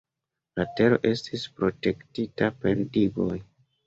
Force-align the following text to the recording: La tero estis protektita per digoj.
La 0.59 0.63
tero 0.77 0.95
estis 1.09 1.43
protektita 1.59 2.49
per 2.65 2.73
digoj. 2.97 3.37